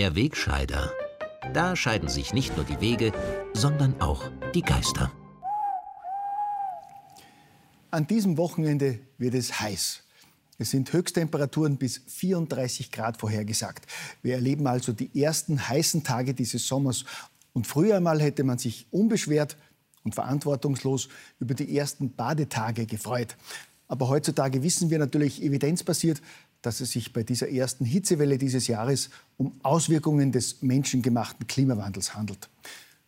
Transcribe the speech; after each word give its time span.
Der 0.00 0.14
Wegscheider. 0.14 0.90
Da 1.52 1.76
scheiden 1.76 2.08
sich 2.08 2.32
nicht 2.32 2.56
nur 2.56 2.64
die 2.64 2.80
Wege, 2.80 3.12
sondern 3.52 4.00
auch 4.00 4.30
die 4.54 4.62
Geister. 4.62 5.12
An 7.90 8.06
diesem 8.06 8.38
Wochenende 8.38 9.00
wird 9.18 9.34
es 9.34 9.60
heiß. 9.60 10.02
Es 10.56 10.70
sind 10.70 10.90
Höchsttemperaturen 10.90 11.76
bis 11.76 12.00
34 12.06 12.90
Grad 12.90 13.18
vorhergesagt. 13.18 13.84
Wir 14.22 14.36
erleben 14.36 14.66
also 14.66 14.94
die 14.94 15.22
ersten 15.22 15.68
heißen 15.68 16.02
Tage 16.02 16.32
dieses 16.32 16.66
Sommers. 16.66 17.04
Und 17.52 17.66
früher 17.66 17.98
einmal 17.98 18.22
hätte 18.22 18.42
man 18.42 18.56
sich 18.56 18.86
unbeschwert 18.90 19.58
und 20.02 20.14
verantwortungslos 20.14 21.10
über 21.40 21.52
die 21.52 21.76
ersten 21.76 22.10
Badetage 22.14 22.86
gefreut. 22.86 23.36
Aber 23.86 24.08
heutzutage 24.08 24.62
wissen 24.62 24.88
wir 24.88 24.98
natürlich 24.98 25.42
evidenzbasiert, 25.42 26.22
dass 26.62 26.80
es 26.80 26.92
sich 26.92 27.12
bei 27.12 27.22
dieser 27.22 27.50
ersten 27.50 27.84
Hitzewelle 27.84 28.38
dieses 28.38 28.66
Jahres 28.66 29.10
um 29.36 29.52
Auswirkungen 29.62 30.32
des 30.32 30.62
menschengemachten 30.62 31.46
Klimawandels 31.46 32.14
handelt. 32.14 32.48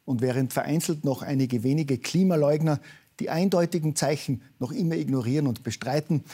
Und 0.05 0.21
während 0.21 0.53
vereinzelt 0.53 1.05
noch 1.05 1.23
einige 1.23 1.63
wenige 1.63 1.99
Klimaleugner 1.99 2.81
die 3.21 3.31
eindeutigen 3.31 3.95
Zeichen 3.95 4.43
noch 4.59 4.73
immer 4.73 4.97
ignorieren 4.97 5.47
und 5.47 5.63
bestreiten, 5.63 6.25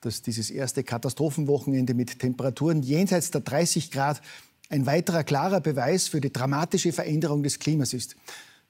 dass 0.00 0.22
dieses 0.22 0.50
erste 0.50 0.84
Katastrophenwochenende 0.84 1.94
mit 1.94 2.20
Temperaturen 2.20 2.82
jenseits 2.82 3.30
der 3.30 3.40
30 3.40 3.90
Grad 3.90 4.22
ein 4.70 4.86
weiterer 4.86 5.24
klarer 5.24 5.60
Beweis 5.60 6.08
für 6.08 6.20
die 6.20 6.32
dramatische 6.32 6.92
Veränderung 6.92 7.42
des 7.42 7.58
Klimas 7.58 7.92
ist, 7.92 8.16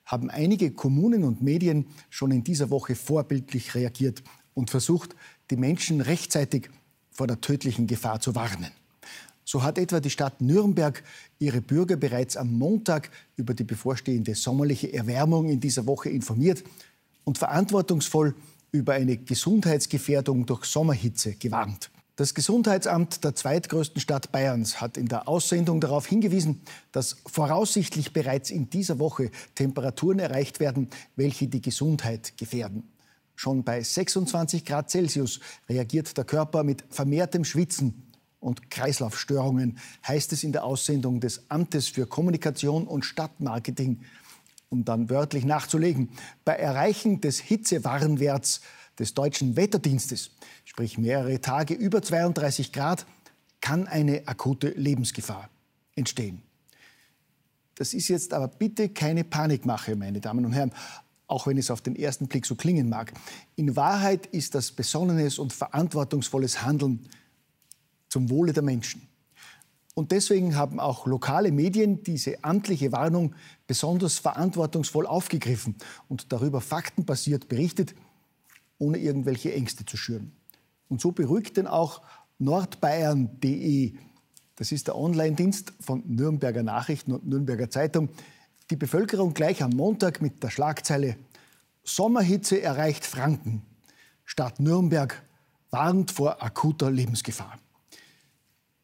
haben 0.05 0.31
einige 0.31 0.71
Kommunen 0.71 1.25
und 1.25 1.43
Medien 1.43 1.87
schon 2.09 2.31
in 2.31 2.45
dieser 2.45 2.71
Woche 2.71 2.95
vorbildlich 2.95 3.75
reagiert 3.75 4.23
und 4.55 4.71
versucht, 4.71 5.15
die 5.51 5.57
Menschen 5.57 6.01
rechtzeitig 6.01 6.71
vor 7.19 7.27
der 7.27 7.41
tödlichen 7.41 7.89
Gefahr 7.89 8.21
zu 8.21 8.37
warnen. 8.37 8.71
So 9.45 9.65
hat 9.65 9.77
etwa 9.77 9.99
die 9.99 10.09
Stadt 10.11 10.41
Nürnberg 10.41 11.03
ihre 11.41 11.61
Bürger 11.61 11.97
bereits 11.97 12.37
am 12.37 12.57
Montag 12.57 13.11
über 13.35 13.55
die 13.55 13.65
bevorstehende 13.65 14.37
sommerliche 14.37 14.93
Erwärmung 14.93 15.49
in 15.49 15.59
dieser 15.59 15.87
Woche 15.87 16.11
informiert 16.11 16.63
und 17.25 17.37
verantwortungsvoll 17.37 18.37
über 18.71 18.93
eine 18.93 19.17
Gesundheitsgefährdung 19.17 20.47
durch 20.47 20.65
Sommerhitze 20.67 21.35
gewarnt. 21.35 21.91
Das 22.15 22.35
Gesundheitsamt 22.35 23.25
der 23.25 23.35
zweitgrößten 23.35 24.01
Stadt 24.01 24.31
Bayerns 24.31 24.81
hat 24.81 24.97
in 24.97 25.07
der 25.07 25.27
Aussendung 25.27 25.81
darauf 25.81 26.07
hingewiesen, 26.07 26.61
dass 26.93 27.17
voraussichtlich 27.27 28.13
bereits 28.13 28.51
in 28.51 28.71
dieser 28.71 29.01
Woche 29.01 29.33
Temperaturen 29.57 30.21
erreicht 30.21 30.61
werden, 30.61 30.89
welche 31.17 31.49
die 31.49 31.63
Gesundheit 31.63 32.37
gefährden. 32.37 32.85
Schon 33.39 33.63
bei 33.63 33.81
26 33.81 34.65
Grad 34.65 34.91
Celsius 34.91 35.39
reagiert 35.69 36.17
der 36.17 36.25
Körper 36.25 36.65
mit 36.65 36.83
vermehrtem 36.91 37.45
Schwitzen 37.45 38.11
und 38.41 38.69
Kreislaufstörungen, 38.69 39.79
heißt 40.09 40.33
es 40.33 40.43
in 40.43 40.51
der 40.51 40.65
Aussendung 40.65 41.21
des 41.21 41.49
Amtes 41.49 41.87
für 41.87 42.09
Kommunikation 42.09 42.89
und 42.89 43.05
Stadtmarketing. 43.05 44.01
Um 44.71 44.85
dann 44.85 45.09
wörtlich 45.09 45.45
nachzulegen, 45.45 46.09
bei 46.45 46.55
Erreichen 46.55 47.21
des 47.21 47.39
Hitzewarnwerts 47.39 48.61
des 48.99 49.15
deutschen 49.15 49.55
Wetterdienstes, 49.55 50.33
sprich 50.65 50.99
mehrere 50.99 51.41
Tage 51.41 51.75
über 51.75 52.03
32 52.03 52.73
Grad, 52.73 53.07
kann 53.61 53.87
eine 53.87 54.27
akute 54.27 54.71
Lebensgefahr 54.71 55.49
entstehen. 55.95 56.43
Das 57.77 57.95
ist 57.95 58.09
jetzt 58.09 58.35
aber 58.35 58.49
bitte 58.49 58.89
keine 58.89 59.23
Panikmache, 59.23 59.95
meine 59.95 60.21
Damen 60.21 60.45
und 60.45 60.55
Herren 60.55 60.73
auch 61.29 61.47
wenn 61.47 61.59
es 61.59 61.71
auf 61.71 61.81
den 61.81 61.95
ersten 61.95 62.27
Blick 62.27 62.47
so 62.47 62.57
klingen 62.57 62.89
mag. 62.89 63.13
In 63.55 63.77
Wahrheit 63.77 64.27
ist 64.27 64.55
das 64.55 64.73
besonnenes 64.73 65.39
und 65.39 65.53
verantwortungsvolles 65.53 66.63
Handeln 66.63 67.07
zum 68.09 68.31
Wohle 68.31 68.53
der 68.53 68.63
Menschen. 68.63 69.03
Und 69.95 70.13
deswegen 70.13 70.57
haben 70.57 70.81
auch 70.81 71.07
lokale 71.07 71.53
Medien 71.53 72.03
diese 72.03 72.43
amtliche 72.45 72.93
Warnung 72.93 73.35
besonders 73.67 74.19
verantwortungsvoll 74.19 75.07
aufgegriffen 75.07 75.77
und 76.09 76.33
darüber 76.33 76.61
faktenbasiert 76.61 77.49
berichtet, 77.49 77.95
ohne 78.79 78.99
irgendwelche 78.99 79.53
Ängste 79.53 79.85
zu 79.85 79.97
schüren. 79.97 80.33
Und 80.89 81.01
so 81.01 81.13
beruhigt 81.13 81.57
denn 81.57 81.67
auch 81.67 82.03
nordbayern.de, 82.39 83.95
das 84.55 84.73
ist 84.73 84.87
der 84.87 84.97
Online-Dienst 84.97 85.73
von 85.81 86.03
Nürnberger 86.07 86.63
Nachrichten 86.63 87.13
und 87.13 87.27
Nürnberger 87.27 87.69
Zeitung, 87.69 88.09
die 88.71 88.77
Bevölkerung 88.77 89.35
gleich 89.35 89.63
am 89.63 89.71
Montag 89.71 90.21
mit 90.21 90.43
der 90.43 90.51
Schlagzeile 90.51 91.17
Sommerhitze 91.85 92.61
erreicht 92.61 93.07
Franken. 93.07 93.63
Stadt 94.27 94.61
Nürnberg 94.61 95.23
warnt 95.71 96.11
vor 96.11 96.43
akuter 96.43 96.91
Lebensgefahr. 96.91 97.59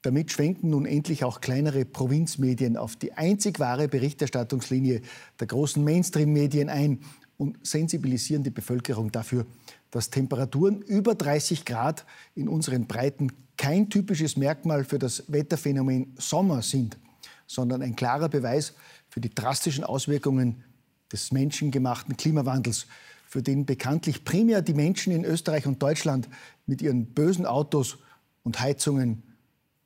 Damit 0.00 0.33
schwenken 0.33 0.71
nun 0.71 0.87
endlich 0.87 1.25
auch 1.25 1.41
kleinere 1.41 1.84
Provinzmedien 1.84 2.77
auf 2.77 2.97
die 2.97 3.12
einzig 3.12 3.59
wahre 3.59 3.89
Berichterstattungslinie 3.89 5.03
der 5.41 5.47
großen 5.47 5.83
Mainstream-Medien 5.83 6.69
ein 6.69 7.01
und 7.37 7.59
sensibilisieren 7.66 8.43
die 8.43 8.51
Bevölkerung 8.51 9.11
dafür, 9.11 9.47
dass 9.91 10.11
Temperaturen 10.11 10.83
über 10.83 11.15
30 11.15 11.65
Grad 11.65 12.05
in 12.34 12.49
unseren 12.49 12.87
Breiten 12.87 13.33
kein 13.56 13.89
typisches 13.89 14.37
Merkmal 14.37 14.84
für 14.84 14.99
das 14.99 15.25
Wetterphänomen 15.28 16.15
Sommer 16.19 16.62
sind, 16.62 16.99
sondern 17.47 17.83
ein 17.83 17.97
klarer 17.97 18.28
Beweis 18.28 18.75
für 19.14 19.20
die 19.20 19.32
drastischen 19.32 19.84
Auswirkungen 19.84 20.64
des 21.12 21.30
menschengemachten 21.30 22.16
Klimawandels, 22.16 22.86
für 23.28 23.44
den 23.44 23.64
bekanntlich 23.64 24.25
primär 24.25 24.60
die 24.60 24.75
Menschen 24.75 25.12
in 25.12 25.25
Österreich 25.25 25.66
und 25.66 25.80
Deutschland 25.80 26.28
mit 26.66 26.82
ihren 26.82 27.06
bösen 27.06 27.47
Autos 27.47 27.98
und 28.42 28.58
Heizungen 28.58 29.22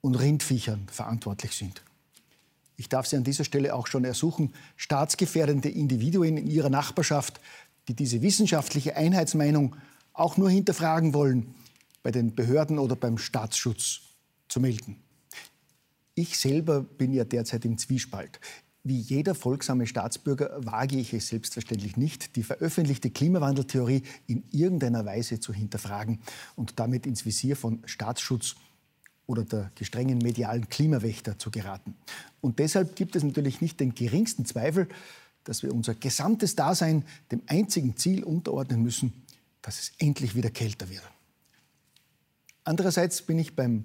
und 0.00 0.14
Rindviechern 0.14 0.86
verantwortlich 0.90 1.52
sind. 1.52 1.82
Ich 2.78 2.88
darf 2.88 3.06
Sie 3.06 3.16
an 3.16 3.24
dieser 3.24 3.44
Stelle 3.44 3.74
auch 3.74 3.86
schon 3.86 4.06
ersuchen, 4.06 4.54
staatsgefährdende 4.76 5.68
Individuen 5.68 6.38
in 6.38 6.46
Ihrer 6.46 6.70
Nachbarschaft, 6.70 7.38
die 7.86 7.94
diese 7.94 8.22
wissenschaftliche 8.22 8.96
Einheitsmeinung 8.96 9.76
auch 10.14 10.38
nur 10.38 10.48
hinterfragen 10.48 11.12
wollen, 11.12 11.54
bei 12.02 12.12
den 12.12 12.34
Behörden 12.34 12.78
oder 12.78 12.96
beim 12.96 13.18
Staatsschutz 13.18 14.00
zu 14.48 14.58
melden. 14.58 15.02
Ich 16.14 16.38
selber 16.38 16.80
bin 16.80 17.12
ja 17.12 17.24
derzeit 17.24 17.66
im 17.66 17.76
Zwiespalt. 17.76 18.40
Wie 18.84 19.00
jeder 19.00 19.34
folgsame 19.34 19.86
Staatsbürger 19.86 20.64
wage 20.64 20.96
ich 20.96 21.12
es 21.12 21.28
selbstverständlich 21.28 21.96
nicht, 21.96 22.36
die 22.36 22.42
veröffentlichte 22.42 23.10
Klimawandeltheorie 23.10 24.02
in 24.26 24.44
irgendeiner 24.50 25.04
Weise 25.04 25.40
zu 25.40 25.52
hinterfragen 25.52 26.20
und 26.56 26.78
damit 26.78 27.06
ins 27.06 27.26
Visier 27.26 27.56
von 27.56 27.82
Staatsschutz 27.86 28.56
oder 29.26 29.44
der 29.44 29.70
gestrengen 29.74 30.18
medialen 30.18 30.68
Klimawächter 30.68 31.38
zu 31.38 31.50
geraten. 31.50 31.94
Und 32.40 32.58
deshalb 32.58 32.96
gibt 32.96 33.14
es 33.14 33.22
natürlich 33.22 33.60
nicht 33.60 33.78
den 33.80 33.94
geringsten 33.94 34.46
Zweifel, 34.46 34.88
dass 35.44 35.62
wir 35.62 35.74
unser 35.74 35.94
gesamtes 35.94 36.56
Dasein 36.56 37.04
dem 37.30 37.42
einzigen 37.46 37.96
Ziel 37.96 38.24
unterordnen 38.24 38.82
müssen, 38.82 39.12
dass 39.60 39.78
es 39.78 39.92
endlich 39.98 40.34
wieder 40.34 40.50
kälter 40.50 40.88
wird. 40.88 41.02
Andererseits 42.64 43.22
bin 43.22 43.38
ich 43.38 43.56
beim 43.56 43.84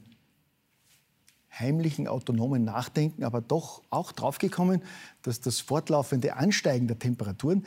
heimlichen, 1.60 2.08
autonomen 2.08 2.64
Nachdenken 2.64 3.24
aber 3.24 3.42
doch 3.42 3.82
auch 3.90 4.12
draufgekommen, 4.12 4.82
dass 5.22 5.42
das 5.42 5.60
fortlaufende 5.60 6.36
Ansteigen 6.36 6.88
der 6.88 7.00
Temperaturen 7.00 7.66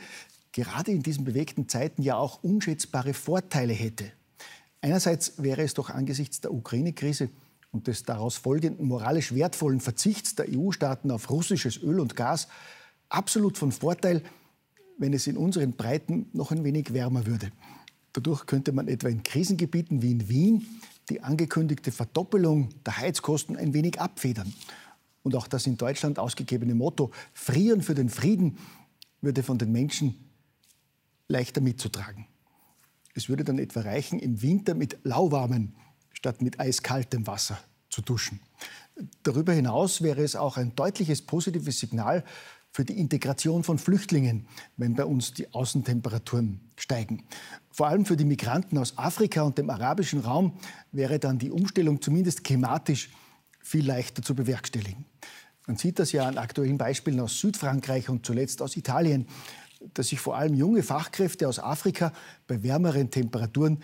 gerade 0.51 0.91
in 0.91 1.03
diesen 1.03 1.23
bewegten 1.23 1.69
Zeiten 1.69 2.01
ja 2.01 2.17
auch 2.17 2.43
unschätzbare 2.43 3.13
Vorteile 3.13 3.73
hätte. 3.73 4.11
Einerseits 4.81 5.41
wäre 5.41 5.61
es 5.61 5.73
doch 5.73 5.89
angesichts 5.89 6.41
der 6.41 6.53
Ukraine-Krise 6.53 7.29
und 7.71 7.87
des 7.87 8.03
daraus 8.03 8.37
folgenden 8.37 8.87
moralisch 8.87 9.33
wertvollen 9.33 9.79
Verzichts 9.79 10.35
der 10.35 10.47
EU-Staaten 10.49 11.11
auf 11.11 11.29
russisches 11.29 11.81
Öl 11.81 11.99
und 11.99 12.15
Gas 12.15 12.47
absolut 13.09 13.57
von 13.57 13.71
Vorteil, 13.71 14.21
wenn 14.97 15.13
es 15.13 15.27
in 15.27 15.37
unseren 15.37 15.73
Breiten 15.73 16.27
noch 16.33 16.51
ein 16.51 16.63
wenig 16.63 16.93
wärmer 16.93 17.25
würde. 17.25 17.51
Dadurch 18.13 18.45
könnte 18.45 18.71
man 18.71 18.87
etwa 18.87 19.09
in 19.09 19.23
Krisengebieten 19.23 20.01
wie 20.01 20.11
in 20.11 20.27
Wien 20.27 20.65
die 21.09 21.21
angekündigte 21.21 21.91
Verdoppelung 21.91 22.69
der 22.85 22.97
Heizkosten 22.97 23.55
ein 23.55 23.73
wenig 23.73 23.99
abfedern. 23.99 24.53
Und 25.23 25.35
auch 25.35 25.47
das 25.47 25.67
in 25.67 25.77
Deutschland 25.77 26.19
ausgegebene 26.19 26.75
Motto 26.75 27.11
Frieren 27.33 27.81
für 27.81 27.95
den 27.95 28.09
Frieden 28.09 28.57
würde 29.21 29.43
von 29.43 29.57
den 29.57 29.71
Menschen 29.71 30.15
leichter 31.27 31.61
mitzutragen. 31.61 32.27
Es 33.13 33.29
würde 33.29 33.43
dann 33.43 33.59
etwa 33.59 33.81
reichen, 33.81 34.19
im 34.19 34.41
Winter 34.41 34.73
mit 34.75 34.99
lauwarmem 35.03 35.73
statt 36.13 36.41
mit 36.41 36.59
eiskaltem 36.59 37.27
Wasser 37.27 37.59
zu 37.89 38.01
duschen. 38.01 38.39
Darüber 39.23 39.53
hinaus 39.53 40.01
wäre 40.01 40.23
es 40.23 40.35
auch 40.35 40.57
ein 40.57 40.75
deutliches 40.75 41.21
positives 41.21 41.79
Signal 41.79 42.23
für 42.77 42.85
die 42.85 42.99
Integration 42.99 43.63
von 43.63 43.79
Flüchtlingen, 43.79 44.45
wenn 44.75 44.93
bei 44.93 45.03
uns 45.03 45.33
die 45.33 45.51
Außentemperaturen 45.51 46.59
steigen. 46.75 47.23
Vor 47.71 47.87
allem 47.87 48.05
für 48.05 48.15
die 48.15 48.23
Migranten 48.23 48.77
aus 48.77 48.99
Afrika 48.99 49.41
und 49.41 49.57
dem 49.57 49.71
arabischen 49.71 50.19
Raum 50.19 50.53
wäre 50.91 51.17
dann 51.17 51.39
die 51.39 51.49
Umstellung 51.49 52.03
zumindest 52.03 52.43
klimatisch 52.43 53.09
viel 53.63 53.83
leichter 53.83 54.21
zu 54.21 54.35
bewerkstelligen. 54.35 55.05
Man 55.65 55.77
sieht 55.77 55.97
das 55.97 56.11
ja 56.11 56.27
an 56.27 56.37
aktuellen 56.37 56.77
Beispielen 56.77 57.19
aus 57.19 57.39
Südfrankreich 57.39 58.09
und 58.09 58.27
zuletzt 58.27 58.61
aus 58.61 58.77
Italien, 58.77 59.25
dass 59.95 60.09
sich 60.09 60.19
vor 60.19 60.37
allem 60.37 60.53
junge 60.53 60.83
Fachkräfte 60.83 61.47
aus 61.47 61.57
Afrika 61.57 62.13
bei 62.45 62.61
wärmeren 62.61 63.09
Temperaturen 63.09 63.81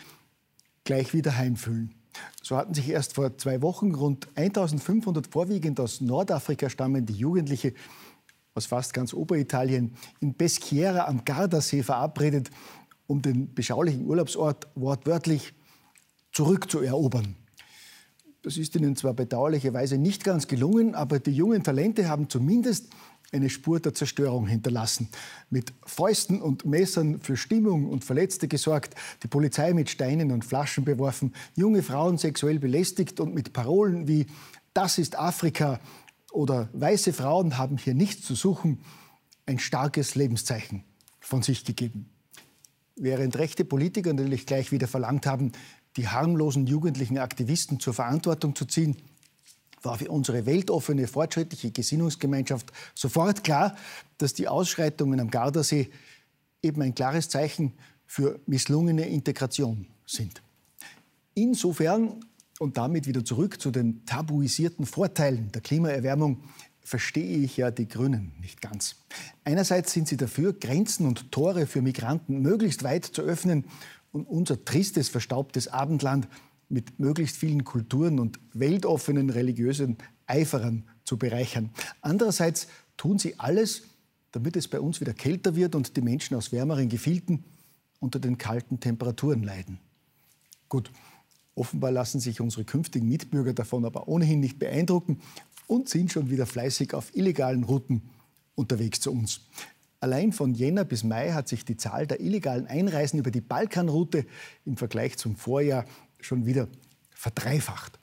gleich 0.83 1.15
wieder 1.15 1.35
heimfühlen. 1.35 1.95
So 2.43 2.57
hatten 2.57 2.75
sich 2.75 2.89
erst 2.89 3.13
vor 3.13 3.35
zwei 3.39 3.63
Wochen 3.63 3.95
rund 3.95 4.27
1500 4.35 5.25
vorwiegend 5.25 5.79
aus 5.79 5.99
Nordafrika 5.99 6.69
stammende 6.69 7.11
Jugendliche 7.11 7.73
aus 8.55 8.65
fast 8.65 8.93
ganz 8.93 9.13
Oberitalien 9.13 9.93
in 10.19 10.35
Peschiera 10.35 11.07
am 11.07 11.25
Gardasee 11.25 11.83
verabredet, 11.83 12.49
um 13.07 13.21
den 13.21 13.53
beschaulichen 13.53 14.05
Urlaubsort 14.05 14.67
wortwörtlich 14.75 15.53
zurückzuerobern. 16.31 17.35
Das 18.43 18.57
ist 18.57 18.75
ihnen 18.75 18.95
zwar 18.95 19.13
bedauerlicherweise 19.13 19.97
nicht 19.97 20.23
ganz 20.23 20.47
gelungen, 20.47 20.95
aber 20.95 21.19
die 21.19 21.31
jungen 21.31 21.63
Talente 21.63 22.09
haben 22.09 22.29
zumindest 22.29 22.89
eine 23.31 23.49
Spur 23.49 23.79
der 23.79 23.93
Zerstörung 23.93 24.47
hinterlassen. 24.47 25.09
Mit 25.49 25.73
Fäusten 25.85 26.41
und 26.41 26.65
Messern 26.65 27.21
für 27.21 27.37
Stimmung 27.37 27.89
und 27.89 28.03
Verletzte 28.03 28.47
gesorgt, 28.47 28.95
die 29.23 29.27
Polizei 29.27 29.73
mit 29.73 29.89
Steinen 29.89 30.31
und 30.31 30.45
Flaschen 30.45 30.83
beworfen, 30.83 31.33
junge 31.55 31.81
Frauen 31.81 32.17
sexuell 32.17 32.59
belästigt 32.59 33.19
und 33.19 33.33
mit 33.33 33.53
Parolen 33.53 34.07
wie 34.07 34.27
Das 34.73 34.97
ist 34.97 35.17
Afrika 35.17 35.79
oder 36.33 36.69
weiße 36.73 37.13
Frauen 37.13 37.57
haben 37.57 37.77
hier 37.77 37.93
nichts 37.93 38.25
zu 38.25 38.35
suchen, 38.35 38.81
ein 39.45 39.59
starkes 39.59 40.15
Lebenszeichen 40.15 40.83
von 41.19 41.43
sich 41.43 41.63
gegeben. 41.63 42.09
Während 42.95 43.37
rechte 43.37 43.65
Politiker 43.65 44.13
natürlich 44.13 44.45
gleich 44.45 44.71
wieder 44.71 44.87
verlangt 44.87 45.25
haben, 45.25 45.51
die 45.95 46.07
harmlosen 46.07 46.65
jugendlichen 46.65 47.17
Aktivisten 47.17 47.79
zur 47.79 47.93
Verantwortung 47.93 48.55
zu 48.55 48.65
ziehen, 48.65 48.97
war 49.83 49.97
für 49.97 50.09
unsere 50.09 50.45
weltoffene, 50.45 51.07
fortschrittliche 51.07 51.71
Gesinnungsgemeinschaft 51.71 52.71
sofort 52.95 53.43
klar, 53.43 53.75
dass 54.17 54.33
die 54.33 54.47
Ausschreitungen 54.47 55.19
am 55.19 55.29
Gardasee 55.29 55.89
eben 56.61 56.81
ein 56.81 56.95
klares 56.95 57.29
Zeichen 57.29 57.73
für 58.05 58.39
misslungene 58.45 59.07
Integration 59.07 59.87
sind. 60.05 60.41
Insofern 61.35 62.23
und 62.59 62.77
damit 62.77 63.07
wieder 63.07 63.25
zurück 63.25 63.59
zu 63.59 63.71
den 63.71 64.05
tabuisierten 64.05 64.85
Vorteilen 64.85 65.51
der 65.51 65.61
Klimaerwärmung 65.61 66.43
verstehe 66.83 67.37
ich 67.37 67.57
ja 67.57 67.71
die 67.71 67.87
Grünen 67.87 68.33
nicht 68.41 68.61
ganz. 68.61 68.97
Einerseits 69.45 69.93
sind 69.93 70.07
sie 70.07 70.17
dafür, 70.17 70.53
Grenzen 70.53 71.05
und 71.05 71.31
Tore 71.31 71.65
für 71.65 71.81
Migranten 71.81 72.41
möglichst 72.41 72.83
weit 72.83 73.05
zu 73.05 73.21
öffnen 73.21 73.65
und 74.11 74.25
unser 74.25 74.63
tristes, 74.63 75.09
verstaubtes 75.09 75.67
Abendland 75.67 76.27
mit 76.69 76.99
möglichst 76.99 77.37
vielen 77.37 77.63
Kulturen 77.63 78.19
und 78.19 78.39
weltoffenen 78.53 79.29
religiösen 79.29 79.97
Eiferern 80.27 80.83
zu 81.03 81.17
bereichern. 81.17 81.71
Andererseits 82.01 82.67
tun 82.97 83.19
sie 83.19 83.39
alles, 83.39 83.83
damit 84.31 84.55
es 84.55 84.67
bei 84.67 84.79
uns 84.79 84.99
wieder 84.99 85.13
kälter 85.13 85.55
wird 85.55 85.75
und 85.75 85.95
die 85.95 86.01
Menschen 86.01 86.35
aus 86.35 86.51
wärmeren 86.51 86.89
Gefilden 86.89 87.43
unter 87.99 88.19
den 88.19 88.37
kalten 88.37 88.79
Temperaturen 88.79 89.43
leiden. 89.43 89.79
Gut, 90.67 90.91
offenbar 91.55 91.91
lassen 91.91 92.19
sich 92.19 92.41
unsere 92.41 92.63
künftigen 92.63 93.07
Mitbürger 93.07 93.53
davon 93.53 93.85
aber 93.85 94.07
ohnehin 94.07 94.39
nicht 94.39 94.59
beeindrucken 94.59 95.19
und 95.67 95.89
sind 95.89 96.11
schon 96.11 96.29
wieder 96.29 96.45
fleißig 96.45 96.93
auf 96.93 97.15
illegalen 97.15 97.63
Routen 97.63 98.01
unterwegs 98.55 98.99
zu 98.99 99.11
uns. 99.11 99.41
Allein 99.99 100.33
von 100.33 100.53
Jänner 100.53 100.83
bis 100.83 101.03
Mai 101.03 101.31
hat 101.31 101.47
sich 101.47 101.63
die 101.63 101.77
Zahl 101.77 102.07
der 102.07 102.19
illegalen 102.19 102.67
Einreisen 102.67 103.19
über 103.19 103.31
die 103.31 103.41
Balkanroute 103.41 104.25
im 104.65 104.75
Vergleich 104.75 105.17
zum 105.17 105.37
Vorjahr 105.37 105.85
schon 106.19 106.45
wieder 106.45 106.67
verdreifacht. 107.11 107.99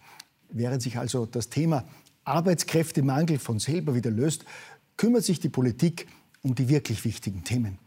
Während 0.48 0.82
sich 0.82 0.96
also 0.96 1.26
das 1.26 1.50
Thema 1.50 1.84
Arbeitskräftemangel 2.24 3.38
von 3.38 3.58
selber 3.58 3.94
wieder 3.94 4.10
löst, 4.10 4.44
kümmert 4.96 5.24
sich 5.24 5.40
die 5.40 5.48
Politik 5.48 6.06
um 6.42 6.54
die 6.54 6.68
wirklich 6.68 7.04
wichtigen 7.04 7.44
Themen. 7.44 7.78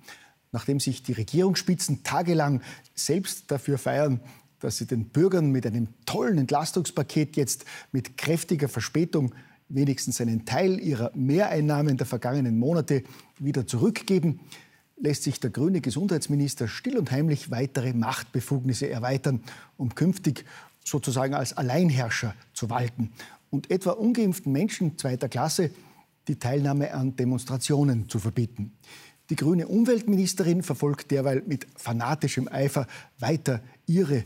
Nachdem 0.52 0.80
sich 0.80 1.02
die 1.02 1.14
Regierungsspitzen 1.14 2.04
tagelang 2.04 2.62
selbst 2.94 3.50
dafür 3.50 3.80
feiern, 3.80 4.20
dass 4.64 4.78
sie 4.78 4.86
den 4.86 5.06
Bürgern 5.06 5.52
mit 5.52 5.66
einem 5.66 5.90
tollen 6.06 6.38
Entlastungspaket 6.38 7.36
jetzt 7.36 7.66
mit 7.92 8.18
kräftiger 8.18 8.70
Verspätung 8.70 9.34
wenigstens 9.68 10.22
einen 10.22 10.46
Teil 10.46 10.80
ihrer 10.80 11.12
Mehreinnahmen 11.16 11.98
der 11.98 12.06
vergangenen 12.06 12.58
Monate 12.58 13.04
wieder 13.40 13.68
zurückgeben, 13.68 14.40
lässt 14.98 15.24
sich 15.24 15.40
der 15.40 15.50
grüne 15.50 15.82
Gesundheitsminister 15.82 16.68
still 16.68 16.98
und 16.98 17.12
heimlich 17.12 17.52
weitere 17.52 17.94
Machtbefugnisse 17.94 18.90
erweitern, 18.90 19.44
um 19.78 19.96
künftig 19.96 20.46
sozusagen 20.86 21.34
als 21.34 21.58
Alleinherrscher 21.58 22.36
zu 22.54 22.70
walten 22.70 23.12
und 23.50 23.70
etwa 23.70 23.92
ungeimpften 23.92 24.52
Menschen 24.52 24.98
zweiter 24.98 25.30
Klasse 25.30 25.72
die 26.28 26.40
Teilnahme 26.40 26.94
an 26.94 27.16
Demonstrationen 27.16 28.08
zu 28.08 28.20
verbieten. 28.20 28.74
Die 29.30 29.36
grüne 29.36 29.68
Umweltministerin 29.68 30.64
verfolgt 30.64 31.12
derweil 31.12 31.44
mit 31.46 31.68
fanatischem 31.76 32.48
Eifer 32.48 32.88
weiter 33.20 33.62
ihre 33.88 34.24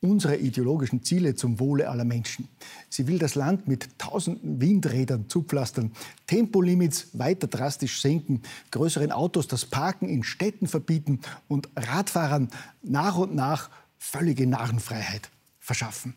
unsere 0.00 0.36
ideologischen 0.36 1.02
Ziele 1.02 1.34
zum 1.34 1.58
Wohle 1.58 1.88
aller 1.88 2.04
Menschen. 2.04 2.48
Sie 2.88 3.06
will 3.06 3.18
das 3.18 3.34
Land 3.34 3.66
mit 3.66 3.98
tausenden 3.98 4.60
Windrädern 4.60 5.28
zupflastern, 5.28 5.92
Tempolimits 6.26 7.08
weiter 7.14 7.46
drastisch 7.46 8.00
senken, 8.00 8.42
größeren 8.70 9.10
Autos 9.10 9.48
das 9.48 9.64
Parken 9.64 10.08
in 10.08 10.22
Städten 10.22 10.66
verbieten 10.66 11.20
und 11.48 11.68
Radfahrern 11.76 12.48
nach 12.82 13.16
und 13.16 13.34
nach 13.34 13.70
völlige 13.98 14.46
Narrenfreiheit 14.46 15.30
verschaffen. 15.58 16.14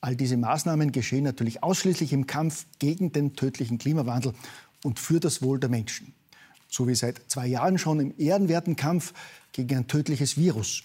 All 0.00 0.16
diese 0.16 0.36
Maßnahmen 0.36 0.92
geschehen 0.92 1.24
natürlich 1.24 1.62
ausschließlich 1.62 2.12
im 2.12 2.26
Kampf 2.26 2.66
gegen 2.78 3.12
den 3.12 3.36
tödlichen 3.36 3.78
Klimawandel 3.78 4.32
und 4.82 4.98
für 4.98 5.20
das 5.20 5.42
Wohl 5.42 5.60
der 5.60 5.68
Menschen. 5.68 6.14
So 6.68 6.88
wie 6.88 6.94
seit 6.94 7.20
zwei 7.28 7.46
Jahren 7.46 7.78
schon 7.78 8.00
im 8.00 8.14
ehrenwerten 8.16 8.76
Kampf 8.76 9.12
gegen 9.52 9.76
ein 9.76 9.88
tödliches 9.88 10.36
Virus 10.36 10.82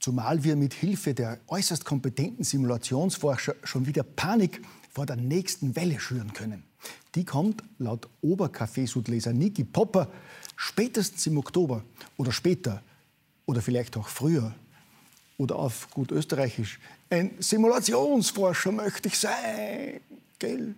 Zumal 0.00 0.44
wir 0.44 0.56
mit 0.56 0.74
Hilfe 0.74 1.14
der 1.14 1.40
äußerst 1.48 1.84
kompetenten 1.84 2.44
Simulationsforscher 2.44 3.54
schon 3.64 3.86
wieder 3.86 4.02
Panik 4.02 4.62
vor 4.90 5.06
der 5.06 5.16
nächsten 5.16 5.74
Welle 5.76 5.98
schüren 5.98 6.32
können. 6.32 6.62
Die 7.14 7.24
kommt 7.24 7.62
laut 7.78 8.08
Oberkaffeesudleser 8.20 9.32
Niki 9.32 9.64
Popper 9.64 10.08
spätestens 10.56 11.26
im 11.26 11.38
Oktober 11.38 11.82
oder 12.16 12.32
später 12.32 12.82
oder 13.46 13.60
vielleicht 13.60 13.96
auch 13.96 14.08
früher. 14.08 14.54
Oder 15.36 15.56
auf 15.56 15.88
gut 15.90 16.10
österreichisch, 16.10 16.80
ein 17.10 17.30
Simulationsforscher 17.38 18.72
möchte 18.72 19.08
ich 19.08 19.18
sein. 19.18 20.00
Gell? 20.38 20.74